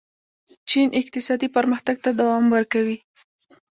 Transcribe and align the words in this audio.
چین 0.69 0.87
اقتصادي 1.01 1.47
پرمختګ 1.55 1.95
ته 2.03 2.09
دوام 2.19 2.45
ورکوي. 2.55 2.97